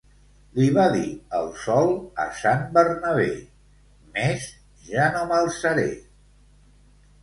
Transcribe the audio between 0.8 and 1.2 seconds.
dir